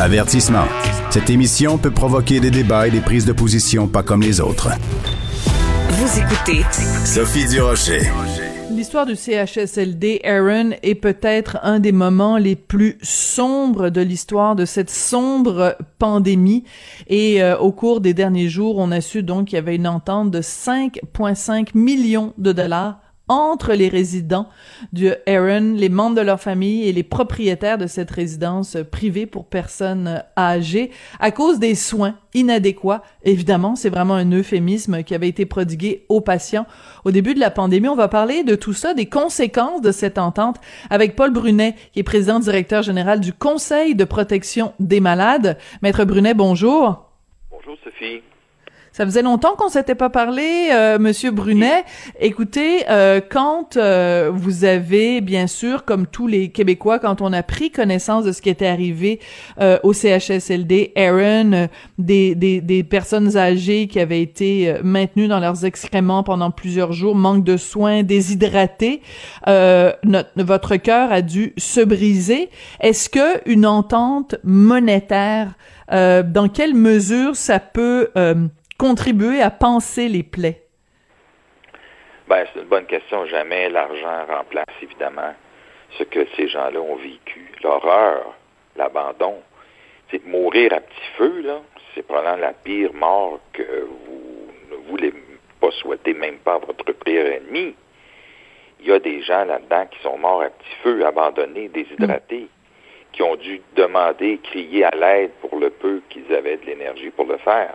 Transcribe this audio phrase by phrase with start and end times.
[0.00, 0.64] Avertissement.
[1.10, 4.70] Cette émission peut provoquer des débats et des prises de position pas comme les autres.
[5.90, 6.64] Vous écoutez
[7.04, 8.00] Sophie Durocher.
[8.72, 14.64] L'histoire du CHSLD, Aaron, est peut-être un des moments les plus sombres de l'histoire de
[14.64, 16.64] cette sombre pandémie.
[17.06, 19.86] Et euh, au cours des derniers jours, on a su donc qu'il y avait une
[19.86, 22.98] entente de 5,5 millions de dollars
[23.28, 24.48] entre les résidents
[24.92, 29.46] du Aaron, les membres de leur famille et les propriétaires de cette résidence privée pour
[29.46, 30.90] personnes âgées
[31.20, 33.02] à cause des soins inadéquats.
[33.22, 36.66] Évidemment, c'est vraiment un euphémisme qui avait été prodigué aux patients
[37.04, 37.88] au début de la pandémie.
[37.88, 40.56] On va parler de tout ça, des conséquences de cette entente
[40.90, 45.58] avec Paul Brunet, qui est président directeur général du Conseil de protection des malades.
[45.82, 47.10] Maître Brunet, bonjour.
[47.50, 48.22] Bonjour Sophie.
[48.94, 51.82] Ça faisait longtemps qu'on s'était pas parlé, euh, Monsieur Brunet.
[52.20, 57.42] Écoutez, euh, quand euh, vous avez, bien sûr, comme tous les Québécois, quand on a
[57.42, 59.18] pris connaissance de ce qui était arrivé
[59.60, 61.66] euh, au CHSLD, Aaron,
[61.98, 67.16] des, des, des, personnes âgées qui avaient été maintenues dans leurs excréments pendant plusieurs jours,
[67.16, 69.02] manque de soins, déshydratées,
[69.44, 72.48] notre, votre cœur a dû se briser.
[72.78, 75.54] Est-ce que une entente monétaire,
[75.90, 78.10] dans quelle mesure ça peut
[78.78, 80.62] contribuer à penser les plaies?
[82.28, 83.26] Ben, c'est une bonne question.
[83.26, 85.34] Jamais l'argent remplace, évidemment,
[85.98, 87.52] ce que ces gens-là ont vécu.
[87.62, 88.34] L'horreur,
[88.76, 89.42] l'abandon.
[90.10, 91.60] C'est mourir à petit feu, là,
[91.94, 95.12] c'est probablement la pire mort que vous ne voulez
[95.60, 97.74] pas souhaiter, même pas à votre pire ennemi.
[98.80, 102.48] Il y a des gens là-dedans qui sont morts à petit feu, abandonnés, déshydratés,
[103.12, 107.26] qui ont dû demander, crier à l'aide pour le peu qu'ils avaient de l'énergie pour
[107.26, 107.74] le faire.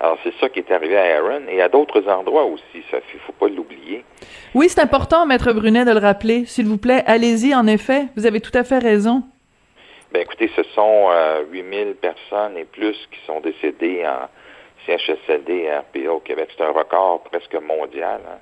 [0.00, 3.16] Alors, c'est ça qui est arrivé à Aaron et à d'autres endroits aussi, Sophie, il
[3.16, 4.04] ne faut pas l'oublier.
[4.54, 6.44] Oui, c'est important, Maître Brunet, de le rappeler.
[6.46, 9.24] S'il vous plaît, allez-y, en effet, vous avez tout à fait raison.
[10.12, 14.28] Bien, écoutez, ce sont euh, 8000 personnes et plus qui sont décédées en
[14.86, 16.48] CHSLD et RPA au Québec.
[16.56, 18.20] C'est un record presque mondial.
[18.26, 18.38] Hein.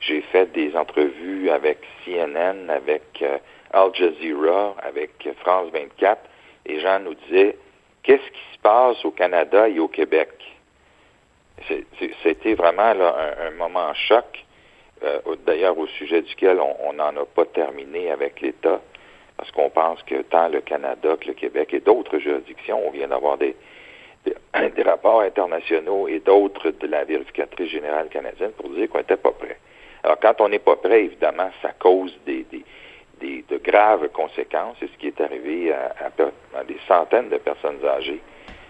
[0.00, 3.38] J'ai fait des entrevues avec CNN, avec euh,
[3.72, 6.20] Al Jazeera, avec France 24.
[6.66, 7.56] Les gens nous disaient,
[8.02, 10.28] qu'est-ce qui se passe au Canada et au Québec?
[12.22, 13.14] C'était vraiment là,
[13.46, 14.44] un, moment choc,
[15.02, 18.80] euh, d'ailleurs au sujet duquel on n'en a pas terminé avec l'État,
[19.36, 23.08] parce qu'on pense que tant le Canada que le Québec et d'autres juridictions, on vient
[23.08, 23.56] d'avoir des,
[24.84, 29.58] rapports internationaux et d'autres de la vérificatrice générale canadienne pour dire qu'on n'était pas prêt.
[30.02, 32.44] Alors quand on n'est pas prêt, évidemment, ça cause des,
[33.20, 38.20] de graves conséquences, c'est ce qui est arrivé à des centaines de personnes âgées,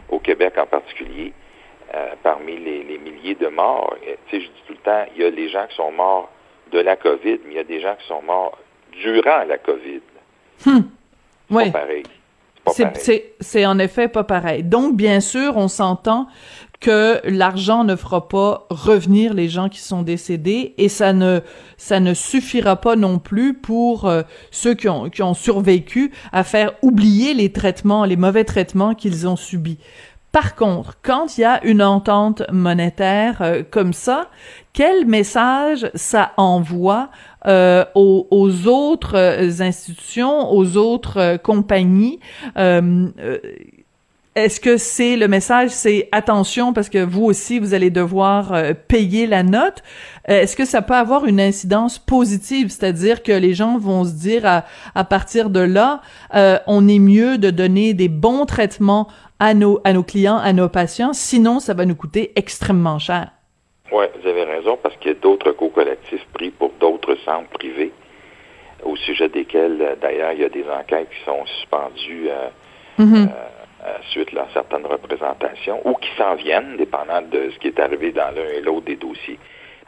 [0.08, 1.32] au Québec en particulier.
[1.94, 3.94] Euh, parmi les, les, milliers de morts.
[4.02, 6.30] Tu sais, je dis tout le temps, il y a les gens qui sont morts
[6.72, 8.58] de la COVID, mais il y a des gens qui sont morts
[9.00, 10.00] durant la COVID.
[10.66, 10.90] Hum.
[11.48, 11.70] C'est ouais.
[11.70, 12.02] pas pareil.
[13.40, 14.64] C'est en effet pas pareil.
[14.64, 16.26] Donc, bien sûr, on s'entend
[16.80, 21.40] que l'argent ne fera pas revenir les gens qui sont décédés et ça ne
[21.76, 26.44] ça ne suffira pas non plus pour euh, ceux qui ont qui ont survécu à
[26.44, 29.78] faire oublier les traitements, les mauvais traitements qu'ils ont subis.
[30.34, 34.30] Par contre, quand il y a une entente monétaire euh, comme ça,
[34.72, 37.10] quel message ça envoie
[37.46, 42.18] euh, aux, autres euh, institutions, aux autres euh, compagnies?
[42.58, 43.06] Euh,
[44.34, 48.52] Est-ce que c'est le message, c'est attention parce que vous aussi vous allez devoir
[48.88, 49.84] payer la note
[50.24, 54.44] Est-ce que ça peut avoir une incidence positive, c'est-à-dire que les gens vont se dire
[54.44, 54.64] à,
[54.96, 56.00] à partir de là,
[56.66, 59.06] on est mieux de donner des bons traitements
[59.49, 63.27] à nos, à nos clients, à nos patients, sinon ça va nous coûter extrêmement cher.
[63.93, 67.93] Oui, vous avez raison, parce qu'il y a d'autres co-collectifs pris pour d'autres centres privés,
[68.91, 72.49] au sujet desquels, d'ailleurs, il y a des enquêtes qui sont suspendues euh,
[73.03, 73.28] mm -hmm.
[73.28, 78.09] euh, suite à certaines représentations, ou qui s'en viennent, dépendant de ce qui est arrivé
[78.21, 79.38] dans l'un et l'autre des dossiers.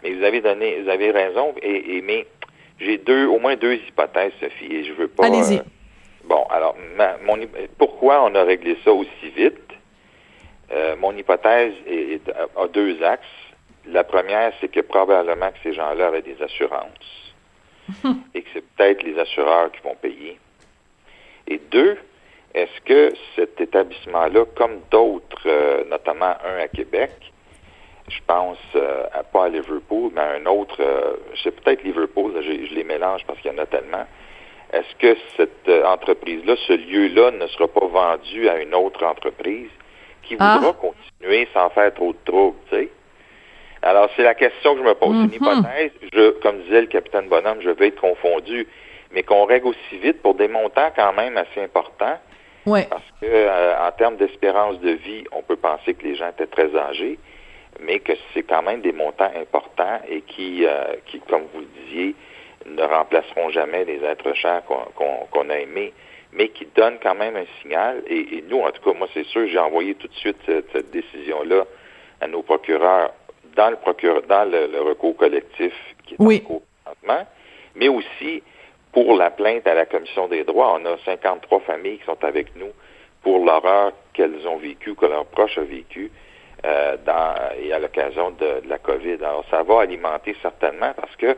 [0.03, 2.21] Mais vous avez donné, vous avez raison, et, et mais
[2.85, 5.25] j'ai deux, au moins deux hypothèses, Sophie, et je veux pas.
[5.29, 5.59] Allez-y.
[5.61, 5.76] Euh,
[6.27, 7.39] Bon, alors, ma, mon,
[7.79, 9.73] pourquoi on a réglé ça aussi vite?
[10.73, 13.25] Euh, mon hypothèse est, est, a deux axes.
[13.87, 17.35] La première, c'est que probablement que ces gens-là avaient des assurances
[18.35, 20.41] et que c'est peut-être les assureurs qui vont payer.
[21.47, 21.97] Et deux,
[22.55, 27.13] est-ce que cet établissement-là, comme d'autres, euh, notamment un à Québec,
[28.09, 30.83] je pense euh, à, pas à Liverpool, mais à un autre,
[31.45, 34.07] c'est peut-être Liverpool, là, je, je les mélange parce qu'il y en a tellement,
[34.77, 39.71] est-ce que cette euh, entreprise-là, ce lieu-là, ne sera pas vendu à une autre entreprise
[40.23, 40.77] qui voudra ah.
[40.81, 42.89] continuer sans faire trop de troubles, tu sais?
[43.83, 45.15] Alors, c'est la question que je me pose.
[45.15, 45.27] Mm -hmm.
[45.27, 48.67] Une hypothèse, je, comme disait le capitaine Bonhomme, je vais être confondu,
[49.13, 52.19] mais qu'on règle aussi vite pour des montants quand même assez importants,
[52.67, 52.87] Ouais.
[52.91, 56.49] Parce que euh, en termes d'espérance de vie, on peut penser que les gens étaient
[56.49, 57.19] très âgés,
[57.81, 61.69] mais que c'est quand même des montants importants et qui, euh, qui, comme vous le
[61.85, 62.17] disiez,
[62.69, 65.93] ne remplaceront jamais les êtres chers qu'on a aimés,
[66.33, 68.03] mais qui donnent quand même un signal.
[68.09, 71.65] Et, nous, en tout cas, moi, c'est sûr, j'ai envoyé tout de suite cette, décision-là
[72.21, 73.13] à nos procureurs
[73.55, 75.73] dans le procureur, dans le, recours collectif
[76.07, 76.43] qui est oui.
[76.45, 77.27] en cours présentement,
[77.75, 78.43] mais aussi
[78.93, 80.79] pour la plainte à la Commission des droits.
[80.81, 82.71] On a 53 familles qui sont avec nous
[83.23, 86.11] pour l'horreur qu'elles ont vécue, que leurs proches ont vécu
[86.65, 89.17] euh, dans, et à l'occasion de, de, la COVID.
[89.17, 91.37] Alors, ça va alimenter certainement parce que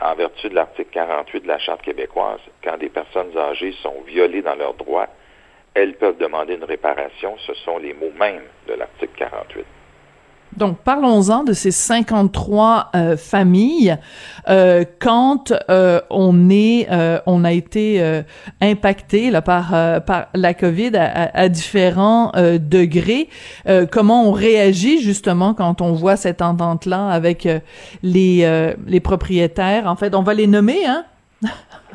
[0.00, 4.42] en vertu de l'article 48 de la Charte québécoise, quand des personnes âgées sont violées
[4.42, 5.08] dans leurs droits,
[5.74, 7.36] elles peuvent demander une réparation.
[7.38, 9.64] Ce sont les mots mêmes de l'article 48.
[10.56, 13.96] Donc, parlons-en de ces 53 euh, familles.
[14.48, 18.22] Euh, quand euh, on est, euh, on a été euh,
[18.60, 23.28] impacté là, par, par la COVID à, à différents degrés,
[23.90, 27.48] comment on réagit justement quand on voit cette entente-là avec
[28.02, 29.86] les, les propriétaires?
[29.86, 31.04] En fait, on va les nommer, hein?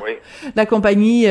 [0.02, 0.12] Oui.
[0.56, 1.26] la compagnie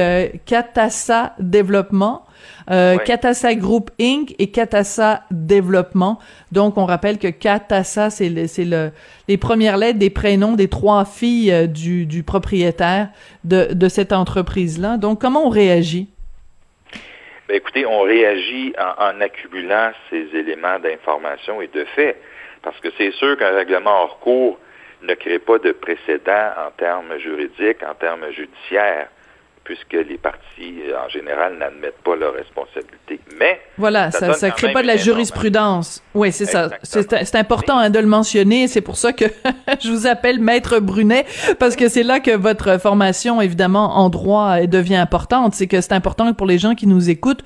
[0.45, 2.23] Catassa Développement
[2.71, 4.35] euh, Katassa Group Inc.
[4.39, 6.19] et Katassa Développement.
[6.51, 8.91] Donc, on rappelle que Katassa, c'est le, le,
[9.27, 13.09] les premières lettres des prénoms des trois filles euh, du, du propriétaire
[13.43, 14.97] de, de cette entreprise-là.
[14.97, 16.09] Donc, comment on réagit?
[17.47, 22.15] Ben, écoutez, on réagit en, en accumulant ces éléments d'information et de fait,
[22.61, 24.57] parce que c'est sûr qu'un règlement hors cours
[25.01, 29.09] ne crée pas de précédent en termes juridiques, en termes judiciaires
[29.63, 30.73] puisque les partis,
[31.05, 33.19] en général, n'admettent pas leurs responsabilités.
[33.39, 36.03] Mais voilà, ça ne crée pas de la jurisprudence.
[36.13, 36.69] Oui, c'est ça.
[36.83, 38.67] C'est important hein, de le mentionner.
[38.67, 39.25] C'est pour ça que
[39.81, 41.25] je vous appelle Maître Brunet,
[41.59, 45.53] parce que c'est là que votre formation, évidemment, en droit devient importante.
[45.55, 47.43] C'est que c'est important pour les gens qui nous écoutent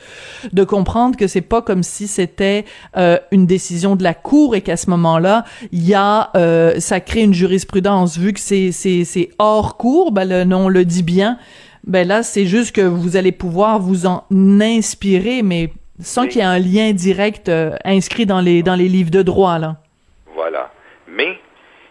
[0.52, 2.66] de comprendre que c'est pas comme si c'était
[2.98, 7.00] euh, une décision de la Cour et qu'à ce moment-là, il y a, euh, ça
[7.00, 8.18] crée une jurisprudence.
[8.18, 11.38] Vu que c'est hors cour, ben le nom le dit bien
[11.88, 15.70] ben là, c'est juste que vous allez pouvoir vous en inspirer, mais
[16.02, 19.22] sans qu'il y ait un lien direct euh, inscrit dans les, dans les livres de
[19.22, 19.78] droit, là.
[20.36, 20.70] Voilà.
[21.08, 21.40] Mais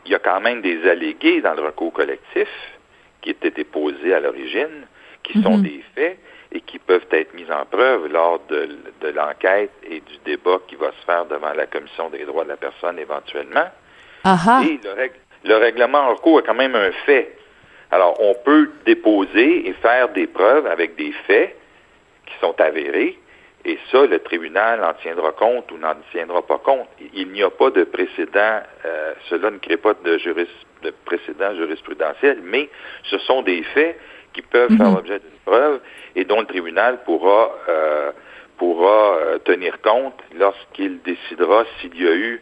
[0.04, 2.48] il y a quand même des allégués dans le recours collectif
[3.22, 4.86] qui étaient déposés à l'origine,
[5.22, 5.62] qui sont mhm.
[5.62, 6.18] des faits
[6.52, 8.68] et qui peuvent être mis en preuve lors de,
[9.00, 12.50] de l'enquête et du débat qui va se faire devant la Commission des droits de
[12.50, 13.68] la personne éventuellement.
[14.24, 14.62] Aha.
[14.62, 15.10] Et le,
[15.48, 17.36] le règlement en cours a quand même un fait
[17.90, 21.56] alors, on peut déposer et faire des preuves avec des faits
[22.26, 23.18] qui sont avérés,
[23.64, 26.88] et ça, le tribunal en tiendra compte ou n'en tiendra pas compte.
[27.14, 30.18] Il n'y a pas de précédent, euh, cela ne crée pas de,
[30.82, 32.68] de précédent jurisprudentiel, mais
[33.04, 33.98] ce sont des faits
[34.34, 34.94] qui peuvent faire mhm.
[34.94, 35.80] l'objet d'une preuve
[36.14, 38.12] et dont le tribunal pourra, euh,
[38.56, 42.40] pourra euh, tenir compte lorsqu'il décidera s'il y a eu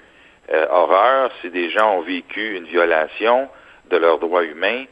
[0.70, 3.48] horreur, si des gens ont vécu une violation
[3.88, 4.84] de leurs droits humains,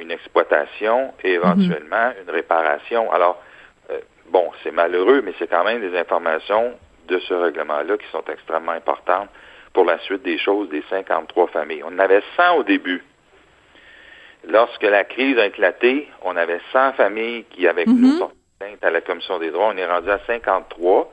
[0.00, 2.22] une exploitation et éventuellement mhm.
[2.22, 3.10] une réparation.
[3.12, 3.42] Alors,
[3.90, 4.00] euh,
[4.30, 6.74] bon, c'est malheureux, mais c'est quand même des informations
[7.08, 9.28] de ce règlement-là qui sont extrêmement importantes
[9.72, 11.82] pour la suite des choses des 53 familles.
[11.84, 13.02] On en avait 100 au début.
[14.48, 18.90] Lorsque la crise a éclaté, on avait 100 familles qui, avec mm nous, portaient à
[18.90, 19.70] la Commission des droits.
[19.72, 21.12] On est rendu à 53.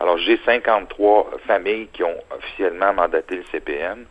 [0.00, 4.04] Alors, j'ai 53 familles qui ont officiellement mandaté le CPM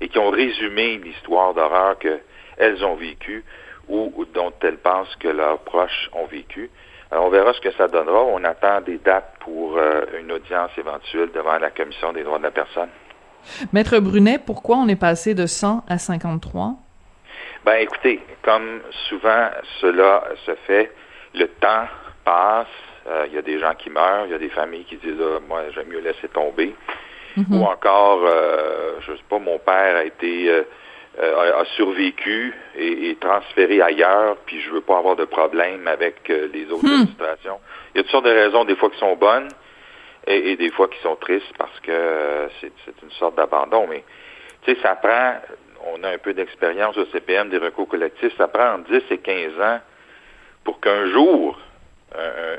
[0.00, 2.18] et qui ont résumé l'histoire d'horreur que
[2.56, 3.44] elles ont vécu
[3.88, 6.70] ou, dont elles pensent que leurs proches ont vécu.
[7.10, 8.22] Alors, on verra ce que ça donnera.
[8.22, 12.44] On attend des dates pour euh, une audience éventuelle devant la Commission des droits de
[12.44, 12.88] la personne.
[13.72, 16.74] Maître Brunet, pourquoi on est passé de 100 à 53?
[17.64, 19.48] Ben, écoutez, comme souvent
[19.80, 20.90] cela se fait,
[21.34, 21.86] le temps
[22.24, 22.66] passe.
[23.06, 25.20] Euh, il y a des gens qui meurent, il y a des familles qui disent
[25.20, 26.74] ah, moi j'aime mieux laisser tomber.
[27.36, 27.58] Mm-hmm.
[27.58, 30.64] Ou encore, euh, je sais pas, mon père a été
[31.16, 36.48] euh, a, survécu et, transféré ailleurs, puis je veux pas avoir de problème avec euh,
[36.52, 36.92] les autres hmm.
[36.92, 37.60] administrations.
[37.94, 39.48] Il y a toutes sortes de raisons, des fois qui sont bonnes
[40.26, 43.86] et, des fois qui sont tristes parce que euh, c'est une sorte d'abandon.
[43.88, 44.02] Mais
[44.62, 45.36] tu sais, ça prend,
[45.92, 49.18] on a un peu d'expérience au CPM des recours collectifs, ça prend entre 10 et
[49.18, 49.80] 15 ans
[50.64, 51.60] pour qu'un jour,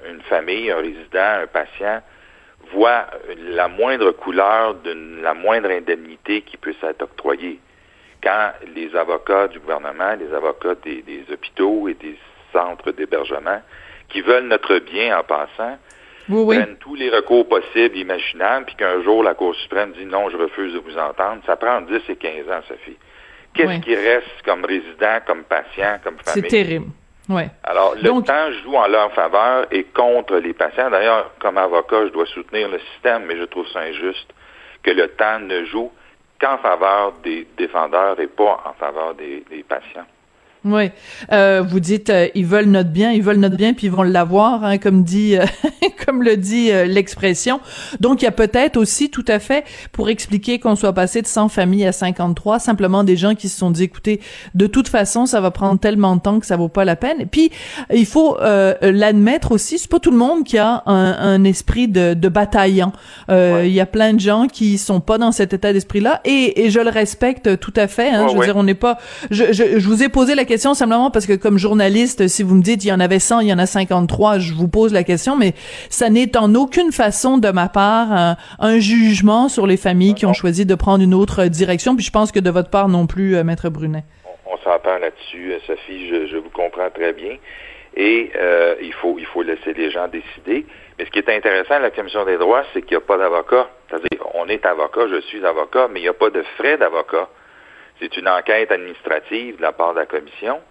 [0.09, 2.01] une famille, un résident, un patient
[2.71, 3.07] voit
[3.37, 7.59] la moindre couleur de la moindre indemnité qui puisse être octroyée
[8.25, 12.17] quand les avocats du gouvernement, les avocats des, hôpitaux et des
[12.51, 13.61] centres d'hébergement,
[14.09, 15.77] qui veulent notre bien en passant,
[16.27, 20.37] prennent tous les recours possibles, imaginables, puis qu'un jour la Cour suprême dit non, je
[20.37, 22.97] refuse de vous entendre, ça prend 10 et 15 ans, Sophie.
[23.53, 26.49] Qu'est-ce qui reste comme résident, comme patient, comme famille?
[26.49, 26.87] C'est terrible.
[27.29, 27.47] Ouais.
[27.63, 30.89] Alors, le temps joue en leur faveur et contre les patients.
[30.89, 34.33] D'ailleurs, comme avocat, je dois soutenir le système, mais je trouve ça injuste
[34.83, 35.91] que le temps ne joue
[36.45, 40.05] qu'en faveur des défendeurs et pas en faveur des patients.
[40.65, 40.89] Oui,
[41.31, 44.01] euh, vous dites euh, ils veulent notre bien, ils veulent notre bien, puis ils vont
[44.01, 45.45] l'avoir, hein, comme dit, euh,
[46.05, 47.59] comme le dit euh, l'expression.
[47.99, 51.27] Donc il y a peut-être aussi tout à fait pour expliquer qu'on soit passé de
[51.27, 54.21] 100 familles à 53, simplement des gens qui se sont dit écoutez,
[54.55, 57.21] de toute façon ça va prendre tellement de temps que ça vaut pas la peine.
[57.21, 57.51] Et puis
[57.93, 62.15] il faut l'admettre aussi, c'est pas tout le monde qui a un, un esprit de,
[62.15, 62.91] de bataillant.
[63.29, 66.69] Il y a plein de gens qui sont pas dans cet état d'esprit-là, et, et,
[66.71, 68.09] je le respecte tout à fait.
[68.09, 68.97] Hein, je veux dire, on n'est pas.
[69.29, 72.41] Je, je, je vous ai posé la question question simplement parce que comme journaliste, si
[72.41, 74.69] vous me dites il y en avait 100, il y en a 53, je vous
[74.69, 75.51] pose la question, mais
[75.89, 80.31] ça n'est en aucune façon de ma part un, jugement sur les familles qui ont
[80.31, 81.97] choisi de prendre une autre direction.
[81.97, 84.05] Puis je pense que de votre part non plus, euh, Maître Brunet.
[84.45, 87.35] On, s'entend là-dessus, euh, Sophie, je, vous comprends très bien.
[87.97, 90.65] Et euh, il faut il faut laisser les gens décider.
[90.97, 93.17] Mais ce qui est intéressant à la Commission des droits, c'est qu'il n'y a pas
[93.17, 93.67] d'avocat.
[93.89, 97.27] C'est-à-dire, on est avocat, je suis avocat, mais il n'y a pas de frais d'avocat.
[97.99, 100.61] C'est une enquête administrative de la part de la commission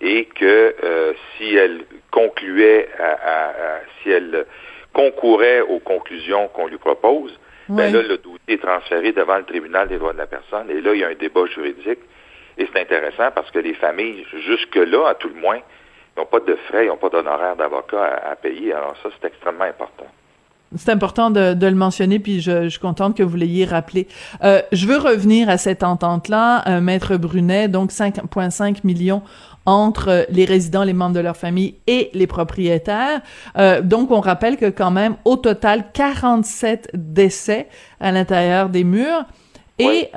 [0.00, 4.46] et que euh, si elle concluait, à, si elle
[4.92, 7.38] concourait aux conclusions qu'on lui propose,
[7.68, 10.80] ben là, le dossier est transféré devant le tribunal des droits de la personne et
[10.80, 12.00] là, il y a un débat juridique.
[12.56, 15.60] Et c'est intéressant parce que les familles, jusque-là, à tout le moins,
[16.16, 18.72] n'ont pas de frais, ils n'ont pas d'honoraires d'avocat à, à payer.
[18.72, 20.06] Alors ça, c'est extrêmement important.
[20.76, 24.06] C'est important de, le mentionner, puis je, suis contente que vous l'ayez rappelé.
[24.44, 29.22] Euh, je veux revenir à cette entente-là, euh, Maître Brunet, donc 5,5 millions
[29.64, 33.20] entre les résidents, les membres de leur famille et les propriétaires.
[33.56, 37.68] Euh, donc, on rappelle que quand même, au total, 47 décès
[38.00, 39.24] à l'intérieur des murs.
[39.78, 40.10] Et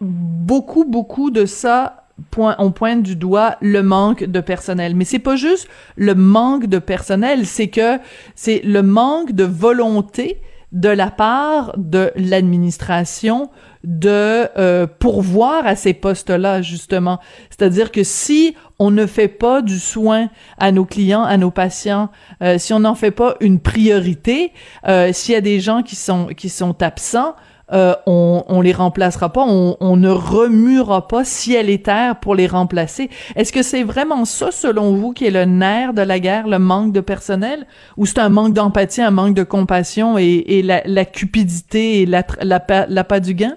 [0.00, 2.01] beaucoup, beaucoup de ça
[2.36, 4.94] on pointe du doigt le manque de personnel.
[4.94, 7.98] Mais c'est pas juste le manque de personnel, c'est que
[8.34, 10.40] c'est le manque de volonté
[10.72, 13.50] de la part de l'administration
[13.84, 17.20] de euh, pourvoir à ces postes-là, justement.
[17.50, 22.10] C'est-à-dire que si on ne fait pas du soin à nos clients, à nos patients,
[22.42, 24.52] euh, si on n'en fait pas une priorité,
[24.88, 27.34] euh, s'il y a des gens qui sont absents,
[27.72, 32.46] euh, on, on les remplacera pas, on, ne remuera pas ciel et terre pour les
[32.46, 33.08] remplacer.
[33.36, 36.58] Est-ce que c'est vraiment ça, selon vous, qui est le nerf de la guerre, le
[36.58, 42.02] manque de personnel, ou c'est un manque d'empathie, un manque de compassion et, la, cupidité
[42.02, 43.56] et la, la, pas du gain?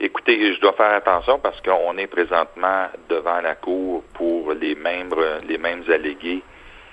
[0.00, 5.10] Écoutez, je dois faire attention parce qu'on est présentement devant la cour pour les mêmes
[5.48, 6.42] les mêmes allégués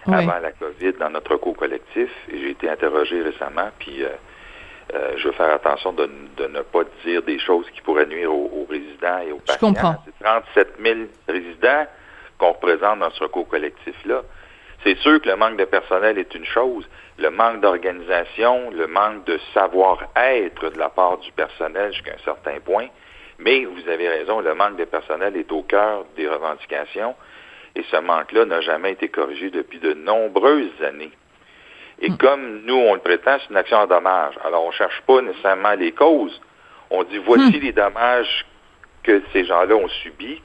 [0.05, 2.09] avant la COVID dans notre cours collectif.
[2.31, 4.09] J'ai été interrogé récemment, puis euh,
[4.93, 8.65] euh, je veux faire attention de, ne pas dire des choses qui pourraient nuire aux,
[8.69, 9.53] résidents et aux patients.
[9.53, 9.95] Je comprends.
[10.05, 11.85] C'est 37 000 résidents
[12.37, 14.21] qu'on représente dans ce recours collectif-là.
[14.83, 19.25] C'est sûr que le manque de personnel est une chose, le manque d'organisation, le manque
[19.25, 22.87] de savoir-être de la part du personnel jusqu'à un certain point,
[23.39, 27.15] mais vous avez raison, le manque de personnel est au cœur des revendications
[27.75, 31.11] et ce manque-là n'a jamais été corrigé depuis de nombreuses années.
[32.01, 34.35] Et comme nous, on le prétend, c'est une action en dommage.
[34.45, 36.39] Alors, on ne cherche pas nécessairement les causes.
[36.89, 37.61] On dit, voici hmm.
[37.61, 38.45] les dommages
[39.03, 40.41] que ces gens-là ont subis.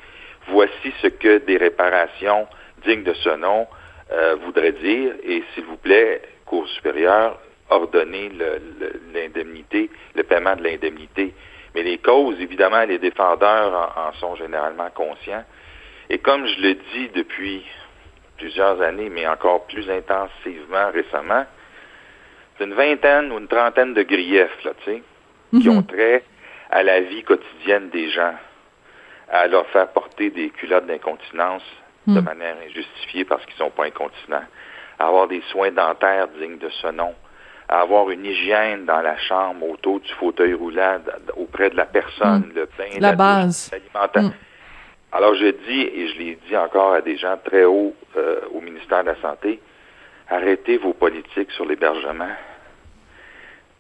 [0.48, 2.46] Voici ce que des réparations
[2.84, 3.66] dignes de ce nom
[4.12, 5.12] euh, voudraient dire.
[5.22, 7.38] Et s'il vous plaît, Cour supérieure,
[7.70, 8.30] ordonnez
[9.14, 11.32] l'indemnité, le, paiement de l'indemnité.
[11.74, 15.44] Mais les causes, évidemment, les défendeurs en sont généralement conscients.
[16.10, 17.64] Et comme je le dis depuis
[18.36, 21.44] plusieurs années, mais encore plus intensivement récemment,
[22.56, 25.02] c'est une vingtaine ou une trentaine de griefs, là, tu sais,
[25.50, 25.78] qui mhm.
[25.78, 26.24] ont trait
[26.70, 28.34] à la vie quotidienne des gens,
[29.30, 31.62] à leur faire porter des culottes d'incontinence
[32.06, 32.24] de mhm.
[32.24, 34.44] manière injustifiée parce qu'ils ne sont pas incontinents,
[34.98, 37.14] à avoir des soins dentaires dignes de ce nom,
[37.68, 40.98] à avoir une hygiène dans la chambre autour du fauteuil roulant
[41.36, 42.54] auprès de la personne, mhm.
[42.54, 43.70] le bain, la, base,
[45.14, 48.60] alors je dis, et je l'ai dit encore à des gens très hauts euh, au
[48.60, 49.60] ministère de la Santé,
[50.28, 52.32] arrêtez vos politiques sur l'hébergement.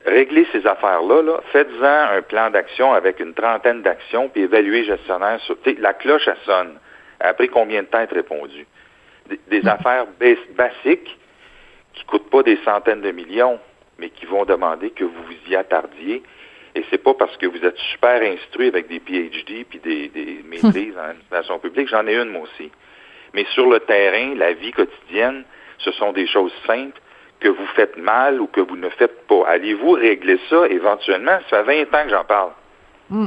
[0.06, 5.40] Réglez ces affaires-là, -là, faites-en un plan d'action avec une trentaine d'actions, puis évaluez gestionnaire
[5.40, 5.56] sur...
[5.78, 6.78] La cloche, elle sonne.
[7.18, 8.64] Après combien de temps être répondu?
[9.48, 9.68] Des, hmm.
[9.68, 10.06] affaires
[10.56, 11.18] basiques
[11.94, 13.58] qui coûtent pas des centaines de millions,
[13.98, 16.22] mais qui vont demander que vous vous y attardiez
[16.74, 20.42] et c'est pas parce que vous êtes super instruit avec des PhD puis des, des
[20.48, 21.88] maîtrises en administration publique.
[21.88, 22.70] J'en ai une, moi aussi.
[23.32, 25.44] Mais sur le terrain, la vie quotidienne,
[25.78, 27.00] ce sont des choses simples
[27.40, 29.46] que vous faites mal ou que vous ne faites pas.
[29.46, 31.38] Allez-vous régler ça éventuellement?
[31.50, 32.50] Ça fait 20 ans que j'en parle.
[33.10, 33.26] Hmm.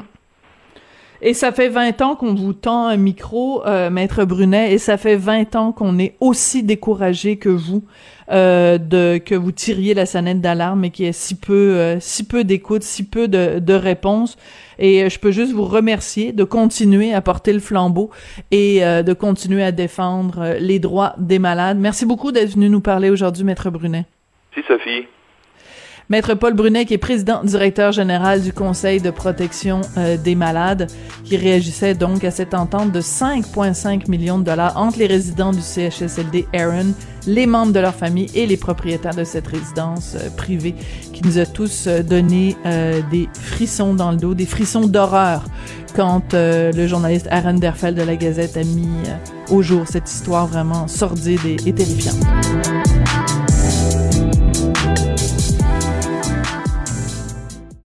[1.21, 4.97] Et ça fait 20 ans qu'on vous tend un micro, euh, Maître Brunet, et ça
[4.97, 7.83] fait 20 ans qu'on est aussi découragé que vous
[8.29, 11.97] euh, de que vous tiriez la sonnette d'alarme et qu'il y ait si peu euh,
[11.99, 14.37] si peu d'écoute, si peu de, de réponses.
[14.79, 18.11] Et je peux juste vous remercier de continuer à porter le flambeau
[18.51, 21.79] et de continuer à défendre les droits des malades.
[21.79, 24.05] Merci beaucoup d'être venu nous parler aujourd'hui, Maître Brunet.
[24.53, 25.07] Si, Sophie.
[26.09, 30.87] Maître Paul Brunet, qui est président directeur général du Conseil de protection euh, des malades,
[31.25, 35.59] qui réagissait donc à cette entente de 5,5 millions de dollars entre les résidents du
[35.61, 36.93] CHSLD Aaron,
[37.25, 40.75] les membres de leur famille et les propriétaires de cette résidence euh, privée,
[41.11, 42.55] qui nous a tous euh, donné
[43.11, 45.43] des frissons dans le dos, des frissons d'horreur
[45.95, 48.87] quand le journaliste Aaron Derfeld de la Gazette a mis
[49.49, 52.23] au jour cette histoire vraiment sordide et terrifiante.